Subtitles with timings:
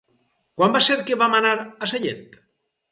[0.61, 2.27] Quan va ser que vam anar a Sellent?